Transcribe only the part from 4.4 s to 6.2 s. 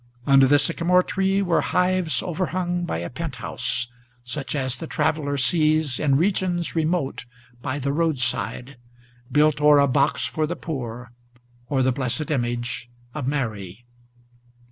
as the traveller sees in